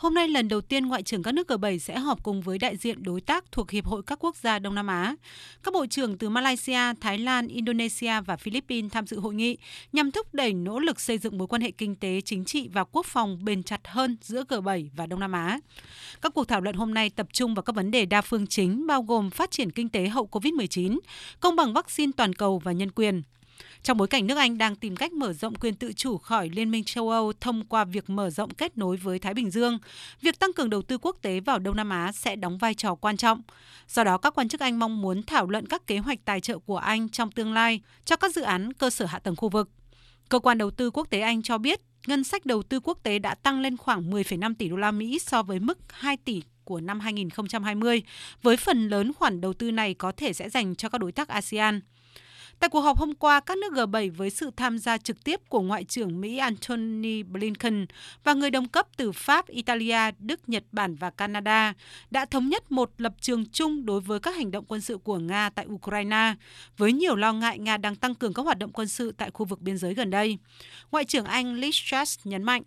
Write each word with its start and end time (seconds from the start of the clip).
Hôm 0.00 0.14
nay 0.14 0.28
lần 0.28 0.48
đầu 0.48 0.60
tiên 0.60 0.86
Ngoại 0.86 1.02
trưởng 1.02 1.22
các 1.22 1.32
nước 1.32 1.50
G7 1.50 1.78
sẽ 1.78 1.98
họp 1.98 2.22
cùng 2.22 2.40
với 2.40 2.58
đại 2.58 2.76
diện 2.76 3.02
đối 3.02 3.20
tác 3.20 3.52
thuộc 3.52 3.70
Hiệp 3.70 3.86
hội 3.86 4.02
các 4.06 4.18
quốc 4.24 4.36
gia 4.36 4.58
Đông 4.58 4.74
Nam 4.74 4.86
Á. 4.86 5.14
Các 5.62 5.74
bộ 5.74 5.86
trưởng 5.86 6.18
từ 6.18 6.28
Malaysia, 6.28 6.78
Thái 7.00 7.18
Lan, 7.18 7.48
Indonesia 7.48 8.20
và 8.20 8.36
Philippines 8.36 8.92
tham 8.92 9.06
dự 9.06 9.20
hội 9.20 9.34
nghị 9.34 9.56
nhằm 9.92 10.10
thúc 10.10 10.34
đẩy 10.34 10.52
nỗ 10.52 10.78
lực 10.78 11.00
xây 11.00 11.18
dựng 11.18 11.38
mối 11.38 11.48
quan 11.48 11.62
hệ 11.62 11.70
kinh 11.70 11.96
tế, 11.96 12.20
chính 12.20 12.44
trị 12.44 12.68
và 12.72 12.84
quốc 12.84 13.06
phòng 13.06 13.44
bền 13.44 13.62
chặt 13.62 13.80
hơn 13.84 14.16
giữa 14.22 14.44
G7 14.48 14.88
và 14.96 15.06
Đông 15.06 15.20
Nam 15.20 15.32
Á. 15.32 15.58
Các 16.22 16.34
cuộc 16.34 16.48
thảo 16.48 16.60
luận 16.60 16.76
hôm 16.76 16.94
nay 16.94 17.10
tập 17.10 17.26
trung 17.32 17.54
vào 17.54 17.62
các 17.62 17.76
vấn 17.76 17.90
đề 17.90 18.06
đa 18.06 18.22
phương 18.22 18.46
chính 18.46 18.86
bao 18.86 19.02
gồm 19.02 19.30
phát 19.30 19.50
triển 19.50 19.72
kinh 19.72 19.88
tế 19.88 20.08
hậu 20.08 20.28
COVID-19, 20.32 20.98
công 21.40 21.56
bằng 21.56 21.72
vaccine 21.72 22.12
toàn 22.16 22.32
cầu 22.32 22.58
và 22.58 22.72
nhân 22.72 22.90
quyền. 22.90 23.22
Trong 23.82 23.96
bối 23.96 24.08
cảnh 24.08 24.26
nước 24.26 24.38
Anh 24.38 24.58
đang 24.58 24.76
tìm 24.76 24.96
cách 24.96 25.12
mở 25.12 25.32
rộng 25.32 25.54
quyền 25.54 25.74
tự 25.74 25.92
chủ 25.92 26.18
khỏi 26.18 26.48
Liên 26.48 26.70
minh 26.70 26.84
châu 26.84 27.10
Âu 27.10 27.32
thông 27.40 27.64
qua 27.66 27.84
việc 27.84 28.10
mở 28.10 28.30
rộng 28.30 28.54
kết 28.54 28.78
nối 28.78 28.96
với 28.96 29.18
Thái 29.18 29.34
Bình 29.34 29.50
Dương, 29.50 29.78
việc 30.20 30.38
tăng 30.38 30.52
cường 30.52 30.70
đầu 30.70 30.82
tư 30.82 30.98
quốc 30.98 31.16
tế 31.22 31.40
vào 31.40 31.58
Đông 31.58 31.76
Nam 31.76 31.90
Á 31.90 32.12
sẽ 32.12 32.36
đóng 32.36 32.58
vai 32.58 32.74
trò 32.74 32.94
quan 32.94 33.16
trọng. 33.16 33.42
Do 33.88 34.04
đó, 34.04 34.18
các 34.18 34.34
quan 34.34 34.48
chức 34.48 34.60
Anh 34.60 34.78
mong 34.78 35.02
muốn 35.02 35.22
thảo 35.22 35.46
luận 35.46 35.66
các 35.66 35.86
kế 35.86 35.98
hoạch 35.98 36.18
tài 36.24 36.40
trợ 36.40 36.58
của 36.58 36.76
Anh 36.76 37.08
trong 37.08 37.30
tương 37.30 37.52
lai 37.52 37.80
cho 38.04 38.16
các 38.16 38.34
dự 38.34 38.42
án 38.42 38.72
cơ 38.72 38.90
sở 38.90 39.04
hạ 39.04 39.18
tầng 39.18 39.36
khu 39.36 39.48
vực. 39.48 39.70
Cơ 40.28 40.38
quan 40.38 40.58
đầu 40.58 40.70
tư 40.70 40.90
quốc 40.90 41.10
tế 41.10 41.20
Anh 41.20 41.42
cho 41.42 41.58
biết 41.58 41.80
ngân 42.06 42.24
sách 42.24 42.46
đầu 42.46 42.62
tư 42.62 42.80
quốc 42.80 42.98
tế 43.02 43.18
đã 43.18 43.34
tăng 43.34 43.60
lên 43.60 43.76
khoảng 43.76 44.10
10,5 44.10 44.54
tỷ 44.58 44.68
đô 44.68 44.76
la 44.76 44.90
Mỹ 44.90 45.18
so 45.18 45.42
với 45.42 45.60
mức 45.60 45.78
2 45.90 46.16
tỷ 46.16 46.42
của 46.64 46.80
năm 46.80 47.00
2020, 47.00 48.02
với 48.42 48.56
phần 48.56 48.88
lớn 48.88 49.12
khoản 49.12 49.40
đầu 49.40 49.52
tư 49.52 49.70
này 49.70 49.94
có 49.94 50.12
thể 50.12 50.32
sẽ 50.32 50.48
dành 50.48 50.74
cho 50.74 50.88
các 50.88 51.00
đối 51.00 51.12
tác 51.12 51.28
ASEAN. 51.28 51.80
Tại 52.60 52.70
cuộc 52.70 52.80
họp 52.80 52.98
hôm 52.98 53.14
qua, 53.14 53.40
các 53.40 53.58
nước 53.58 53.72
G7 53.72 54.12
với 54.16 54.30
sự 54.30 54.50
tham 54.56 54.78
gia 54.78 54.98
trực 54.98 55.24
tiếp 55.24 55.40
của 55.48 55.60
Ngoại 55.60 55.84
trưởng 55.84 56.20
Mỹ 56.20 56.38
Antony 56.38 57.22
Blinken 57.22 57.86
và 58.24 58.34
người 58.34 58.50
đồng 58.50 58.68
cấp 58.68 58.86
từ 58.96 59.12
Pháp, 59.12 59.46
Italia, 59.46 60.10
Đức, 60.18 60.48
Nhật 60.48 60.64
Bản 60.72 60.94
và 60.94 61.10
Canada 61.10 61.74
đã 62.10 62.24
thống 62.24 62.48
nhất 62.48 62.72
một 62.72 62.90
lập 62.98 63.12
trường 63.20 63.44
chung 63.52 63.86
đối 63.86 64.00
với 64.00 64.20
các 64.20 64.36
hành 64.36 64.50
động 64.50 64.64
quân 64.68 64.80
sự 64.80 64.98
của 64.98 65.18
Nga 65.18 65.50
tại 65.50 65.66
Ukraine, 65.66 66.34
với 66.76 66.92
nhiều 66.92 67.16
lo 67.16 67.32
ngại 67.32 67.58
Nga 67.58 67.76
đang 67.76 67.96
tăng 67.96 68.14
cường 68.14 68.34
các 68.34 68.42
hoạt 68.42 68.58
động 68.58 68.72
quân 68.72 68.88
sự 68.88 69.12
tại 69.12 69.30
khu 69.30 69.46
vực 69.46 69.60
biên 69.60 69.78
giới 69.78 69.94
gần 69.94 70.10
đây. 70.10 70.38
Ngoại 70.90 71.04
trưởng 71.04 71.24
Anh 71.24 71.60
Liz 71.60 71.72
Truss 71.90 72.26
nhấn 72.26 72.42
mạnh. 72.42 72.62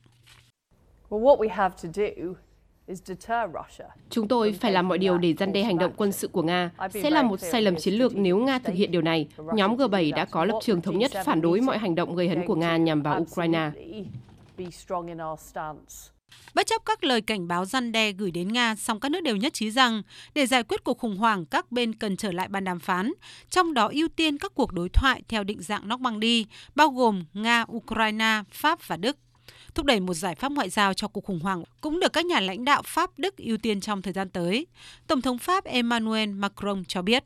Well, 1.09 2.33
Chúng 4.09 4.28
tôi 4.28 4.53
phải 4.53 4.72
làm 4.72 4.88
mọi 4.88 4.98
điều 4.98 5.17
để 5.17 5.34
gian 5.34 5.53
đe 5.53 5.64
hành 5.64 5.78
động 5.78 5.94
quân 5.98 6.12
sự 6.12 6.28
của 6.28 6.42
Nga. 6.42 6.72
Sẽ 6.89 7.09
là 7.09 7.23
một 7.23 7.39
sai 7.39 7.62
lầm 7.62 7.76
chiến 7.76 7.94
lược 7.94 8.16
nếu 8.16 8.38
Nga 8.38 8.59
thực 8.59 8.73
hiện 8.73 8.92
điều 8.92 9.02
này. 9.02 9.28
Nhóm 9.38 9.76
G7 9.76 10.16
đã 10.16 10.26
có 10.26 10.45
lập 10.45 10.59
trường 10.62 10.81
thống 10.81 11.00
nhất 11.00 11.11
phản 11.26 11.42
đối 11.42 11.61
mọi 11.61 11.78
hành 11.78 11.95
động 11.95 12.16
gây 12.16 12.30
hấn 12.30 12.48
của 12.48 12.56
Nga 12.56 12.78
nhằm 12.78 13.02
vào 13.02 13.22
Ukraine. 13.22 13.72
Bất 16.56 16.67
chấp 16.67 16.86
các 16.86 17.04
lời 17.04 17.22
cảnh 17.22 17.48
báo 17.48 17.66
răn 17.66 17.92
đe 17.92 18.11
gửi 18.11 18.31
đến 18.31 18.54
Nga, 18.54 18.76
song 18.76 19.00
các 19.00 19.09
nước 19.09 19.20
đều 19.23 19.36
nhất 19.36 19.54
trí 19.54 19.72
rằng 19.72 20.02
để 20.34 20.45
giải 20.45 20.64
quyết 20.64 20.84
cuộc 20.84 20.98
khủng 20.98 21.17
hoảng, 21.17 21.45
các 21.45 21.72
bên 21.72 21.95
cần 21.95 22.17
trở 22.17 22.31
lại 22.31 22.48
bàn 22.48 22.64
đàm 22.64 22.80
phán, 22.80 23.14
trong 23.50 23.73
đó 23.73 23.89
ưu 23.94 24.08
tiên 24.08 24.38
các 24.38 24.52
cuộc 24.56 24.73
đối 24.73 24.89
thoại 24.89 25.23
theo 25.28 25.44
định 25.44 25.61
dạng 25.61 25.89
Normandy, 25.89 26.45
bao 26.76 26.89
gồm 26.89 27.23
Nga, 27.34 27.66
Ukraine, 27.72 28.44
Pháp 28.52 28.88
và 28.88 28.98
Đức. 28.98 29.17
Thúc 29.75 29.85
đẩy 29.85 29.99
một 29.99 30.13
giải 30.13 30.35
pháp 30.35 30.52
ngoại 30.52 30.69
giao 30.69 30.93
cho 30.93 31.07
cuộc 31.07 31.23
khủng 31.23 31.39
hoảng 31.39 31.63
cũng 31.81 31.99
được 31.99 32.13
các 32.13 32.25
nhà 32.25 32.39
lãnh 32.39 32.66
đạo 32.66 32.81
Pháp 32.85 33.09
Đức 33.17 33.38
ưu 33.38 33.57
tiên 33.57 33.81
trong 33.81 34.02
thời 34.02 34.13
gian 34.13 34.30
tới. 34.30 34.67
Tổng 35.07 35.21
thống 35.21 35.38
Pháp 35.38 35.63
Emmanuel 35.63 36.30
Macron 36.30 36.83
cho 36.88 37.02
biết. 37.02 37.23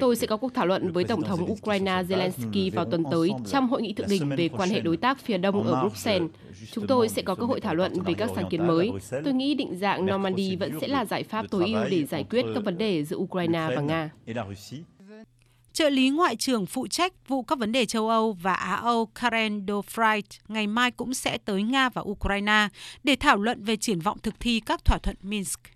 Tôi 0.00 0.16
sẽ 0.16 0.26
có 0.26 0.36
cuộc 0.36 0.54
thảo 0.54 0.66
luận 0.66 0.92
với 0.92 1.04
Tổng 1.04 1.22
thống 1.22 1.50
Ukraine 1.52 2.02
Zelensky 2.02 2.70
vào 2.74 2.84
tuần 2.84 3.04
tới 3.10 3.30
trong 3.50 3.68
hội 3.68 3.82
nghị 3.82 3.92
thượng 3.92 4.08
đỉnh 4.08 4.28
về 4.28 4.48
quan 4.48 4.70
hệ 4.70 4.80
đối 4.80 4.96
tác 4.96 5.18
phía 5.24 5.38
đông 5.38 5.62
ở 5.62 5.80
Bruxelles. 5.80 6.30
Chúng 6.72 6.86
tôi 6.86 7.08
sẽ 7.08 7.22
có 7.22 7.34
cơ 7.34 7.46
hội 7.46 7.60
thảo 7.60 7.74
luận 7.74 8.00
về 8.00 8.14
các 8.14 8.30
sáng 8.34 8.48
kiến 8.50 8.66
mới. 8.66 8.90
Tôi 9.24 9.34
nghĩ 9.34 9.54
định 9.54 9.78
dạng 9.78 10.06
Normandy 10.06 10.56
vẫn 10.56 10.72
sẽ 10.80 10.88
là 10.88 11.04
giải 11.04 11.22
pháp 11.22 11.46
tối 11.50 11.72
ưu 11.72 11.84
để 11.90 12.04
giải 12.04 12.24
quyết 12.30 12.44
các 12.54 12.64
vấn 12.64 12.78
đề 12.78 13.04
giữa 13.04 13.16
Ukraine 13.16 13.68
và 13.76 13.80
Nga. 13.82 14.10
Trợ 15.76 15.88
lý 15.90 16.08
Ngoại 16.08 16.36
trưởng 16.36 16.66
phụ 16.66 16.86
trách 16.86 17.12
vụ 17.28 17.42
các 17.42 17.58
vấn 17.58 17.72
đề 17.72 17.86
châu 17.86 18.08
Âu 18.08 18.32
và 18.32 18.54
Á 18.54 18.74
Âu 18.74 19.06
Karen 19.06 19.66
Dofright 19.66 20.22
ngày 20.48 20.66
mai 20.66 20.90
cũng 20.90 21.14
sẽ 21.14 21.38
tới 21.38 21.62
Nga 21.62 21.88
và 21.88 22.02
Ukraine 22.02 22.68
để 23.04 23.16
thảo 23.16 23.36
luận 23.36 23.64
về 23.64 23.76
triển 23.76 24.00
vọng 24.00 24.18
thực 24.22 24.40
thi 24.40 24.60
các 24.66 24.84
thỏa 24.84 24.98
thuận 24.98 25.16
Minsk. 25.22 25.75